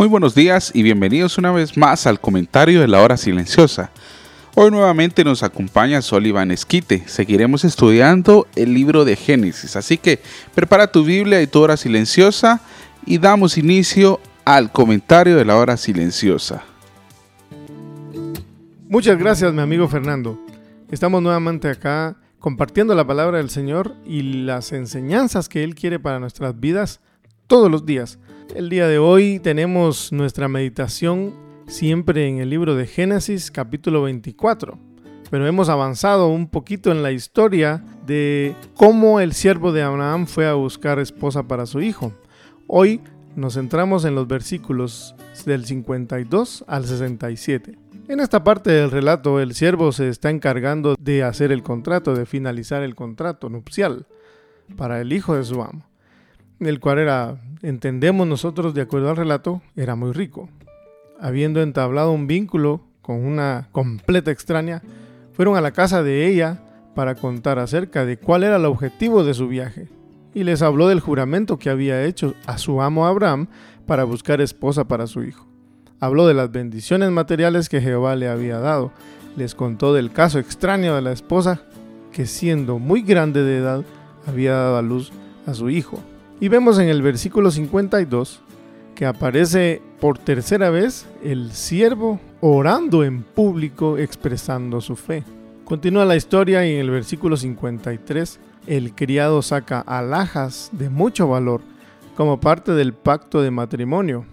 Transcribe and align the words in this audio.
Muy 0.00 0.08
buenos 0.08 0.34
días 0.34 0.70
y 0.72 0.82
bienvenidos 0.82 1.36
una 1.36 1.52
vez 1.52 1.76
más 1.76 2.06
al 2.06 2.20
comentario 2.20 2.80
de 2.80 2.88
la 2.88 3.02
hora 3.02 3.18
silenciosa. 3.18 3.90
Hoy 4.54 4.70
nuevamente 4.70 5.24
nos 5.24 5.42
acompaña 5.42 6.00
Sullivan 6.00 6.50
Esquite. 6.50 7.06
Seguiremos 7.06 7.66
estudiando 7.66 8.46
el 8.56 8.72
libro 8.72 9.04
de 9.04 9.14
Génesis, 9.14 9.76
así 9.76 9.98
que 9.98 10.18
prepara 10.54 10.90
tu 10.90 11.04
Biblia 11.04 11.42
y 11.42 11.46
tu 11.46 11.60
hora 11.60 11.76
silenciosa 11.76 12.62
y 13.04 13.18
damos 13.18 13.58
inicio 13.58 14.20
al 14.46 14.72
comentario 14.72 15.36
de 15.36 15.44
la 15.44 15.58
hora 15.58 15.76
silenciosa. 15.76 16.64
Muchas 18.88 19.18
gracias 19.18 19.52
mi 19.52 19.60
amigo 19.60 19.86
Fernando. 19.86 20.40
Estamos 20.90 21.20
nuevamente 21.20 21.68
acá 21.68 22.16
compartiendo 22.38 22.94
la 22.94 23.06
palabra 23.06 23.36
del 23.36 23.50
Señor 23.50 23.94
y 24.06 24.22
las 24.22 24.72
enseñanzas 24.72 25.50
que 25.50 25.62
Él 25.62 25.74
quiere 25.74 25.98
para 25.98 26.20
nuestras 26.20 26.58
vidas 26.58 27.00
todos 27.46 27.70
los 27.70 27.84
días. 27.84 28.18
El 28.54 28.68
día 28.68 28.88
de 28.88 28.98
hoy 28.98 29.38
tenemos 29.38 30.10
nuestra 30.10 30.48
meditación 30.48 31.34
siempre 31.68 32.26
en 32.26 32.38
el 32.38 32.50
libro 32.50 32.74
de 32.74 32.86
Génesis 32.86 33.48
capítulo 33.48 34.02
24, 34.02 34.76
pero 35.30 35.46
hemos 35.46 35.68
avanzado 35.68 36.26
un 36.26 36.48
poquito 36.48 36.90
en 36.90 37.04
la 37.04 37.12
historia 37.12 37.84
de 38.06 38.56
cómo 38.74 39.20
el 39.20 39.34
siervo 39.34 39.70
de 39.70 39.82
Abraham 39.82 40.26
fue 40.26 40.48
a 40.48 40.54
buscar 40.54 40.98
esposa 40.98 41.44
para 41.44 41.64
su 41.64 41.80
hijo. 41.80 42.12
Hoy 42.66 43.00
nos 43.36 43.54
centramos 43.54 44.04
en 44.04 44.16
los 44.16 44.26
versículos 44.26 45.14
del 45.46 45.64
52 45.64 46.64
al 46.66 46.86
67. 46.86 47.78
En 48.08 48.18
esta 48.18 48.42
parte 48.42 48.72
del 48.72 48.90
relato 48.90 49.38
el 49.38 49.54
siervo 49.54 49.92
se 49.92 50.08
está 50.08 50.28
encargando 50.28 50.96
de 50.98 51.22
hacer 51.22 51.52
el 51.52 51.62
contrato, 51.62 52.16
de 52.16 52.26
finalizar 52.26 52.82
el 52.82 52.96
contrato 52.96 53.48
nupcial 53.48 54.08
para 54.76 55.00
el 55.00 55.12
hijo 55.12 55.36
de 55.36 55.44
su 55.44 55.62
amo 55.62 55.90
el 56.60 56.78
cual 56.78 56.98
era, 56.98 57.40
entendemos 57.62 58.26
nosotros 58.26 58.74
de 58.74 58.82
acuerdo 58.82 59.10
al 59.10 59.16
relato, 59.16 59.62
era 59.76 59.94
muy 59.94 60.12
rico. 60.12 60.48
Habiendo 61.20 61.62
entablado 61.62 62.12
un 62.12 62.26
vínculo 62.26 62.80
con 63.02 63.24
una 63.24 63.68
completa 63.72 64.30
extraña, 64.30 64.82
fueron 65.32 65.56
a 65.56 65.60
la 65.60 65.72
casa 65.72 66.02
de 66.02 66.26
ella 66.26 66.62
para 66.94 67.14
contar 67.14 67.58
acerca 67.58 68.04
de 68.04 68.16
cuál 68.16 68.44
era 68.44 68.56
el 68.56 68.64
objetivo 68.64 69.24
de 69.24 69.34
su 69.34 69.48
viaje, 69.48 69.88
y 70.34 70.44
les 70.44 70.62
habló 70.62 70.88
del 70.88 71.00
juramento 71.00 71.58
que 71.58 71.70
había 71.70 72.04
hecho 72.04 72.34
a 72.46 72.58
su 72.58 72.82
amo 72.82 73.06
Abraham 73.06 73.48
para 73.86 74.04
buscar 74.04 74.40
esposa 74.40 74.86
para 74.86 75.06
su 75.06 75.22
hijo. 75.24 75.46
Habló 75.98 76.26
de 76.26 76.34
las 76.34 76.50
bendiciones 76.50 77.10
materiales 77.10 77.68
que 77.68 77.80
Jehová 77.80 78.16
le 78.16 78.28
había 78.28 78.58
dado, 78.58 78.92
les 79.36 79.54
contó 79.54 79.92
del 79.92 80.12
caso 80.12 80.38
extraño 80.38 80.94
de 80.94 81.02
la 81.02 81.12
esposa 81.12 81.62
que 82.12 82.26
siendo 82.26 82.78
muy 82.78 83.02
grande 83.02 83.42
de 83.42 83.58
edad 83.58 83.84
había 84.26 84.52
dado 84.52 84.76
a 84.76 84.82
luz 84.82 85.12
a 85.46 85.54
su 85.54 85.70
hijo, 85.70 86.00
y 86.40 86.48
vemos 86.48 86.78
en 86.78 86.88
el 86.88 87.02
versículo 87.02 87.50
52 87.50 88.40
que 88.94 89.04
aparece 89.04 89.82
por 90.00 90.18
tercera 90.18 90.70
vez 90.70 91.06
el 91.22 91.52
siervo 91.52 92.18
orando 92.40 93.04
en 93.04 93.22
público 93.22 93.98
expresando 93.98 94.80
su 94.80 94.96
fe. 94.96 95.22
Continúa 95.64 96.06
la 96.06 96.16
historia 96.16 96.66
y 96.66 96.74
en 96.74 96.80
el 96.80 96.90
versículo 96.90 97.36
53 97.36 98.40
el 98.66 98.94
criado 98.94 99.42
saca 99.42 99.80
alhajas 99.80 100.70
de 100.72 100.88
mucho 100.88 101.28
valor 101.28 101.60
como 102.16 102.40
parte 102.40 102.72
del 102.72 102.94
pacto 102.94 103.42
de 103.42 103.50
matrimonio. 103.50 104.24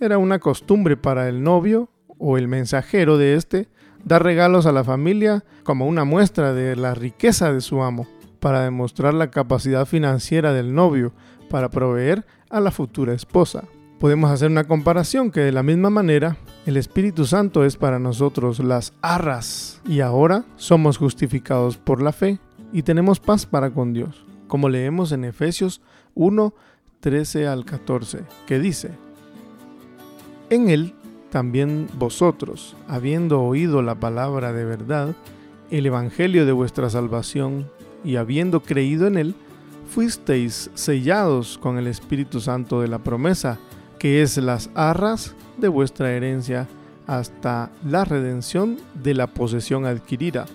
Era 0.00 0.18
una 0.18 0.40
costumbre 0.40 0.96
para 0.96 1.28
el 1.28 1.42
novio 1.42 1.88
o 2.18 2.38
el 2.38 2.48
mensajero 2.48 3.18
de 3.18 3.34
este 3.34 3.68
dar 4.04 4.24
regalos 4.24 4.66
a 4.66 4.72
la 4.72 4.82
familia 4.82 5.44
como 5.62 5.86
una 5.86 6.04
muestra 6.04 6.52
de 6.52 6.74
la 6.74 6.94
riqueza 6.94 7.52
de 7.52 7.60
su 7.60 7.82
amo, 7.82 8.08
para 8.42 8.64
demostrar 8.64 9.14
la 9.14 9.30
capacidad 9.30 9.86
financiera 9.86 10.52
del 10.52 10.74
novio 10.74 11.12
para 11.52 11.68
proveer 11.68 12.24
a 12.48 12.60
la 12.60 12.70
futura 12.70 13.12
esposa. 13.12 13.64
Podemos 14.00 14.30
hacer 14.30 14.50
una 14.50 14.64
comparación 14.64 15.30
que 15.30 15.40
de 15.40 15.52
la 15.52 15.62
misma 15.62 15.90
manera 15.90 16.38
el 16.64 16.78
Espíritu 16.78 17.26
Santo 17.26 17.62
es 17.66 17.76
para 17.76 17.98
nosotros 17.98 18.58
las 18.58 18.94
arras 19.02 19.82
y 19.86 20.00
ahora 20.00 20.46
somos 20.56 20.96
justificados 20.96 21.76
por 21.76 22.00
la 22.00 22.12
fe 22.12 22.38
y 22.72 22.84
tenemos 22.84 23.20
paz 23.20 23.44
para 23.44 23.70
con 23.70 23.92
Dios, 23.92 24.24
como 24.48 24.70
leemos 24.70 25.12
en 25.12 25.24
Efesios 25.24 25.82
1, 26.14 26.54
13 27.00 27.46
al 27.46 27.66
14, 27.66 28.20
que 28.46 28.58
dice, 28.58 28.92
En 30.48 30.70
él 30.70 30.94
también 31.28 31.86
vosotros, 31.98 32.76
habiendo 32.88 33.42
oído 33.42 33.82
la 33.82 33.96
palabra 33.96 34.54
de 34.54 34.64
verdad, 34.64 35.14
el 35.70 35.84
Evangelio 35.84 36.46
de 36.46 36.52
vuestra 36.52 36.88
salvación, 36.88 37.70
y 38.04 38.16
habiendo 38.16 38.62
creído 38.62 39.06
en 39.06 39.18
él, 39.18 39.34
fuisteis 39.92 40.70
sellados 40.72 41.58
con 41.58 41.76
el 41.76 41.86
Espíritu 41.86 42.40
Santo 42.40 42.80
de 42.80 42.88
la 42.88 42.98
promesa, 42.98 43.58
que 43.98 44.22
es 44.22 44.38
las 44.38 44.70
arras 44.74 45.34
de 45.58 45.68
vuestra 45.68 46.12
herencia 46.12 46.66
hasta 47.06 47.70
la 47.86 48.06
redención 48.06 48.78
de 48.94 49.12
la 49.12 49.26
posesión 49.26 49.84
adquirida, 49.84 50.46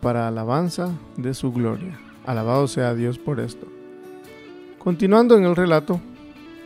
para 0.00 0.28
alabanza 0.28 0.90
de 1.16 1.34
su 1.34 1.52
gloria. 1.52 1.98
Alabado 2.24 2.68
sea 2.68 2.94
Dios 2.94 3.18
por 3.18 3.40
esto. 3.40 3.66
Continuando 4.78 5.36
en 5.36 5.44
el 5.44 5.56
relato, 5.56 6.00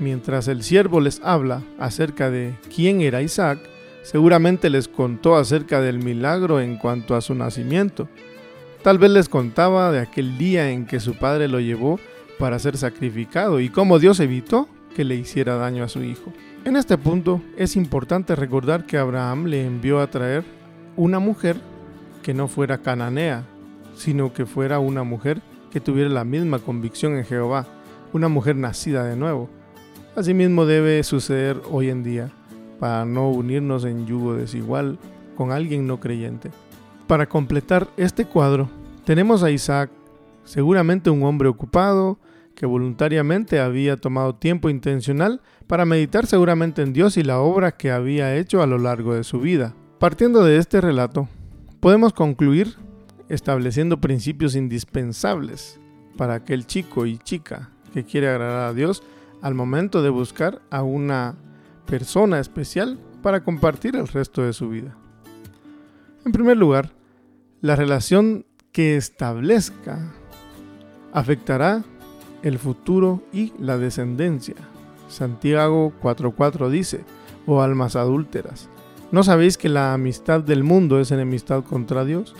mientras 0.00 0.48
el 0.48 0.64
siervo 0.64 1.00
les 1.00 1.20
habla 1.22 1.62
acerca 1.78 2.28
de 2.28 2.56
quién 2.74 3.02
era 3.02 3.22
Isaac, 3.22 3.60
seguramente 4.02 4.68
les 4.68 4.88
contó 4.88 5.36
acerca 5.36 5.80
del 5.80 6.00
milagro 6.00 6.60
en 6.60 6.76
cuanto 6.76 7.14
a 7.14 7.20
su 7.20 7.36
nacimiento 7.36 8.08
Tal 8.84 8.98
vez 8.98 9.10
les 9.12 9.30
contaba 9.30 9.90
de 9.92 9.98
aquel 9.98 10.36
día 10.36 10.70
en 10.70 10.84
que 10.84 11.00
su 11.00 11.14
padre 11.14 11.48
lo 11.48 11.58
llevó 11.58 11.98
para 12.38 12.58
ser 12.58 12.76
sacrificado 12.76 13.58
y 13.58 13.70
cómo 13.70 13.98
Dios 13.98 14.20
evitó 14.20 14.68
que 14.94 15.04
le 15.04 15.14
hiciera 15.14 15.56
daño 15.56 15.84
a 15.84 15.88
su 15.88 16.02
hijo. 16.02 16.34
En 16.66 16.76
este 16.76 16.98
punto 16.98 17.40
es 17.56 17.76
importante 17.76 18.36
recordar 18.36 18.84
que 18.84 18.98
Abraham 18.98 19.46
le 19.46 19.64
envió 19.64 20.00
a 20.00 20.10
traer 20.10 20.44
una 20.96 21.18
mujer 21.18 21.56
que 22.22 22.34
no 22.34 22.46
fuera 22.46 22.76
cananea, 22.76 23.46
sino 23.96 24.34
que 24.34 24.44
fuera 24.44 24.80
una 24.80 25.02
mujer 25.02 25.40
que 25.70 25.80
tuviera 25.80 26.10
la 26.10 26.24
misma 26.24 26.58
convicción 26.58 27.16
en 27.16 27.24
Jehová, 27.24 27.66
una 28.12 28.28
mujer 28.28 28.56
nacida 28.56 29.02
de 29.04 29.16
nuevo. 29.16 29.48
Asimismo 30.14 30.66
debe 30.66 31.02
suceder 31.04 31.58
hoy 31.70 31.88
en 31.88 32.02
día 32.02 32.32
para 32.78 33.06
no 33.06 33.30
unirnos 33.30 33.86
en 33.86 34.06
yugo 34.06 34.34
desigual 34.34 34.98
con 35.38 35.52
alguien 35.52 35.86
no 35.86 36.00
creyente. 36.00 36.50
Para 37.06 37.28
completar 37.28 37.88
este 37.98 38.24
cuadro, 38.24 38.70
tenemos 39.04 39.42
a 39.42 39.50
Isaac, 39.50 39.90
seguramente 40.44 41.10
un 41.10 41.22
hombre 41.22 41.48
ocupado, 41.48 42.18
que 42.54 42.64
voluntariamente 42.64 43.60
había 43.60 43.96
tomado 43.96 44.36
tiempo 44.36 44.70
intencional 44.70 45.42
para 45.66 45.84
meditar 45.84 46.26
seguramente 46.26 46.82
en 46.82 46.92
Dios 46.92 47.16
y 47.16 47.22
la 47.22 47.40
obra 47.40 47.72
que 47.72 47.90
había 47.90 48.36
hecho 48.36 48.62
a 48.62 48.66
lo 48.66 48.78
largo 48.78 49.14
de 49.14 49.24
su 49.24 49.40
vida. 49.40 49.74
Partiendo 49.98 50.44
de 50.44 50.56
este 50.56 50.80
relato, 50.80 51.28
podemos 51.80 52.14
concluir 52.14 52.76
estableciendo 53.28 54.00
principios 54.00 54.54
indispensables 54.54 55.78
para 56.16 56.34
aquel 56.34 56.66
chico 56.66 57.04
y 57.04 57.18
chica 57.18 57.70
que 57.92 58.04
quiere 58.04 58.28
agradar 58.28 58.70
a 58.70 58.74
Dios 58.74 59.02
al 59.42 59.54
momento 59.54 60.02
de 60.02 60.10
buscar 60.10 60.62
a 60.70 60.82
una 60.82 61.34
persona 61.86 62.40
especial 62.40 62.98
para 63.22 63.42
compartir 63.44 63.96
el 63.96 64.08
resto 64.08 64.42
de 64.42 64.52
su 64.52 64.68
vida. 64.70 64.96
En 66.24 66.32
primer 66.32 66.56
lugar, 66.56 66.90
la 67.60 67.76
relación 67.76 68.46
que 68.72 68.96
establezca 68.96 70.12
afectará 71.12 71.84
el 72.42 72.58
futuro 72.58 73.22
y 73.30 73.52
la 73.58 73.76
descendencia. 73.76 74.54
Santiago 75.08 75.92
4:4 76.02 76.70
dice, 76.70 77.04
oh 77.46 77.60
almas 77.60 77.94
adúlteras, 77.94 78.70
¿no 79.12 79.22
sabéis 79.22 79.58
que 79.58 79.68
la 79.68 79.92
amistad 79.92 80.40
del 80.40 80.64
mundo 80.64 80.98
es 80.98 81.10
enemistad 81.10 81.62
contra 81.62 82.06
Dios? 82.06 82.34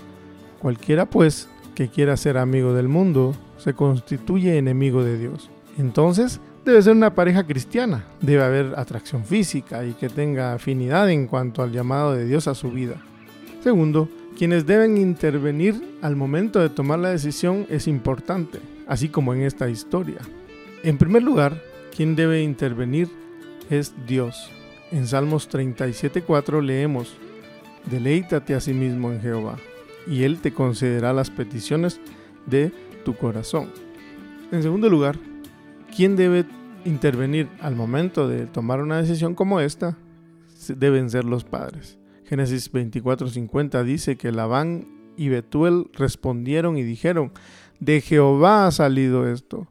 Cualquiera 0.61 1.05
pues 1.05 1.49
que 1.75 1.89
quiera 1.89 2.17
ser 2.17 2.39
amigo 2.39 2.73
del 2.73 2.89
mundo 2.89 3.35
se 3.59 3.75
constituye 3.75 4.57
enemigo 4.57 5.05
de 5.05 5.19
Dios. 5.19 5.51
Entonces, 5.77 6.41
debe 6.65 6.81
ser 6.81 6.95
una 6.95 7.15
pareja 7.15 7.45
cristiana, 7.45 8.07
debe 8.23 8.45
haber 8.45 8.79
atracción 8.79 9.25
física 9.25 9.85
y 9.85 9.93
que 9.93 10.09
tenga 10.09 10.55
afinidad 10.55 11.11
en 11.11 11.27
cuanto 11.27 11.63
al 11.63 11.71
llamado 11.71 12.15
de 12.15 12.25
Dios 12.25 12.49
a 12.49 12.55
su 12.55 12.71
vida. 12.71 12.97
Segundo, 13.65 14.11
quienes 14.37 14.67
deben 14.67 14.99
intervenir 14.99 15.97
al 16.03 16.17
momento 16.17 16.61
de 16.61 16.69
tomar 16.69 16.99
la 16.99 17.09
decisión 17.09 17.67
es 17.71 17.89
importante, 17.89 18.59
así 18.87 19.09
como 19.09 19.33
en 19.33 19.41
esta 19.41 19.71
historia. 19.71 20.19
En 20.83 20.99
primer 20.99 21.23
lugar, 21.23 21.63
quien 21.97 22.15
debe 22.15 22.43
intervenir 22.43 23.09
es 23.71 23.95
Dios. 24.07 24.51
En 24.91 25.07
Salmos 25.07 25.49
37.4 25.49 26.61
leemos, 26.61 27.17
Deleítate 27.91 28.55
a 28.55 28.61
sí 28.61 28.75
mismo 28.75 29.11
en 29.11 29.23
Jehová, 29.23 29.57
y 30.07 30.25
Él 30.25 30.41
te 30.41 30.53
concederá 30.53 31.15
las 31.15 31.31
peticiones 31.31 32.03
de 32.45 32.71
tu 33.03 33.17
corazón. 33.17 33.71
En 34.53 34.63
segundo 34.63 34.91
lugar, 34.91 35.19
quien 35.97 36.17
debe 36.17 36.45
intervenir 36.85 37.49
al 37.63 37.77
momento 37.77 38.29
de 38.29 38.45
tomar 38.45 38.83
una 38.83 39.01
decisión 39.01 39.35
como 39.35 39.59
esta 39.59 39.97
deben 40.69 41.09
ser 41.09 41.25
los 41.25 41.45
padres. 41.45 41.97
Génesis 42.25 42.73
24:50 42.73 43.85
dice 43.85 44.17
que 44.17 44.33
Labán 44.33 44.87
y 45.17 45.29
Betuel 45.29 45.87
respondieron 45.93 46.77
y 46.77 46.83
dijeron, 46.83 47.33
de 47.81 48.01
Jehová 48.01 48.67
ha 48.67 48.71
salido 48.71 49.29
esto, 49.29 49.69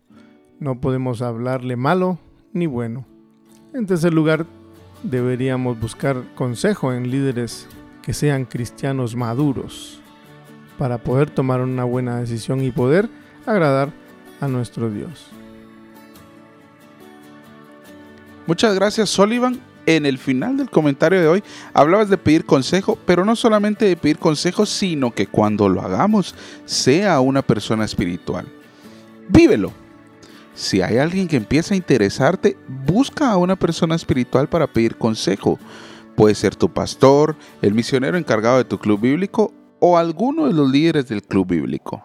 no 0.60 0.80
podemos 0.80 1.22
hablarle 1.22 1.76
malo 1.76 2.20
ni 2.54 2.68
bueno. 2.68 3.06
En 3.74 3.86
tercer 3.88 4.14
lugar, 4.14 4.46
deberíamos 5.02 5.80
buscar 5.80 6.24
consejo 6.36 6.94
en 6.94 7.10
líderes 7.10 7.68
que 8.02 8.14
sean 8.14 8.46
cristianos 8.46 9.16
maduros 9.16 10.00
para 10.78 10.98
poder 11.00 11.30
tomar 11.30 11.62
una 11.62 11.84
buena 11.84 12.20
decisión 12.20 12.64
y 12.64 12.72
poder 12.72 13.10
agradar 13.46 13.92
a 14.42 14.48
nuestro 14.48 14.90
Dios. 14.90 15.28
Muchas 18.46 18.76
gracias, 18.76 19.10
Sullivan. 19.10 19.73
En 19.86 20.06
el 20.06 20.18
final 20.18 20.56
del 20.58 20.70
comentario 20.70 21.20
de 21.20 21.28
hoy 21.28 21.44
hablabas 21.74 22.10
de 22.10 22.18
pedir 22.18 22.46
consejo, 22.46 22.98
pero 23.06 23.26
no 23.26 23.36
solamente 23.36 23.86
de 23.86 23.98
pedir 23.98 24.18
consejo, 24.18 24.66
sino 24.66 25.14
que 25.14 25.28
cuando 25.28 25.68
lo 25.68 25.82
hagamos 25.82 26.36
sea 26.66 27.20
una 27.20 27.42
persona 27.42 27.84
espiritual. 27.84 28.48
Vívelo. 29.28 29.74
Si 30.56 30.82
hay 30.82 31.00
alguien 31.00 31.28
que 31.28 31.36
empieza 31.36 31.74
a 31.74 31.78
interesarte, 31.78 32.56
busca 32.86 33.32
a 33.32 33.38
una 33.38 33.56
persona 33.56 33.96
espiritual 33.96 34.48
para 34.48 34.68
pedir 34.68 34.98
consejo. 34.98 35.60
Puede 36.16 36.36
ser 36.36 36.56
tu 36.56 36.72
pastor, 36.72 37.36
el 37.62 37.74
misionero 37.74 38.18
encargado 38.18 38.58
de 38.58 38.66
tu 38.66 38.78
club 38.78 39.02
bíblico 39.02 39.52
o 39.80 39.98
alguno 39.98 40.46
de 40.46 40.54
los 40.54 40.70
líderes 40.70 41.10
del 41.10 41.24
club 41.24 41.48
bíblico. 41.48 42.04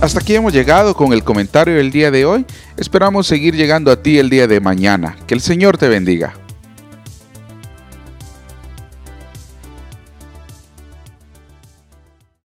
Hasta 0.00 0.20
aquí 0.20 0.36
hemos 0.36 0.52
llegado 0.52 0.94
con 0.94 1.12
el 1.12 1.24
comentario 1.24 1.74
del 1.74 1.90
día 1.90 2.12
de 2.12 2.24
hoy. 2.24 2.46
Esperamos 2.76 3.26
seguir 3.26 3.56
llegando 3.56 3.90
a 3.90 4.00
ti 4.00 4.18
el 4.18 4.30
día 4.30 4.46
de 4.46 4.60
mañana. 4.60 5.16
Que 5.26 5.34
el 5.34 5.40
Señor 5.40 5.76
te 5.76 5.88
bendiga. 5.88 6.34